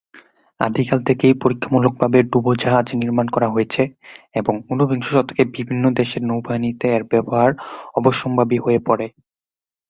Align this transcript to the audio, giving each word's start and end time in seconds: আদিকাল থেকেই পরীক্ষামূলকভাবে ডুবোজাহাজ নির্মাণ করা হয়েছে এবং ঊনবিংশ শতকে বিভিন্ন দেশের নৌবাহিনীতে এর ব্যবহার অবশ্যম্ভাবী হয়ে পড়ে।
আদিকাল 0.59 0.99
থেকেই 1.07 1.33
পরীক্ষামূলকভাবে 1.43 2.19
ডুবোজাহাজ 2.31 2.87
নির্মাণ 2.93 3.27
করা 3.27 3.47
হয়েছে 3.49 3.81
এবং 4.35 4.53
ঊনবিংশ 4.69 5.07
শতকে 5.11 5.43
বিভিন্ন 5.55 5.83
দেশের 5.99 6.21
নৌবাহিনীতে 6.25 6.85
এর 6.89 7.03
ব্যবহার 7.11 7.51
অবশ্যম্ভাবী 7.95 8.57
হয়ে 8.57 8.79
পড়ে। 8.87 9.07